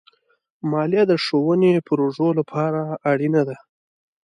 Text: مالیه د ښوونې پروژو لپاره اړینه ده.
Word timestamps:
مالیه 0.71 1.03
د 1.07 1.13
ښوونې 1.23 1.73
پروژو 1.87 2.29
لپاره 2.39 2.81
اړینه 3.11 3.41
ده. 3.49 3.57